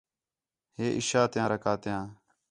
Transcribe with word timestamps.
ہِے 0.77 0.87
عِشاء 0.99 1.25
تیاں 1.31 1.47
رکعتیان 1.53 2.05